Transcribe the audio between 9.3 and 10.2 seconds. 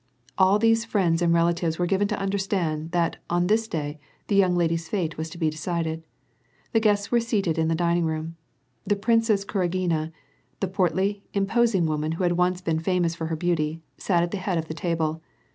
Kurajj:ina,